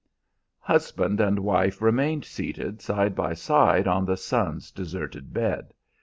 Husband 0.61 1.19
and 1.21 1.37
wife 1.37 1.79
remained 1.79 2.25
seated 2.25 2.81
side 2.81 3.13
by 3.13 3.35
side 3.35 3.87
on 3.87 4.03
the 4.03 4.17
son's 4.17 4.71
deserted 4.71 5.31
bed. 5.31 5.75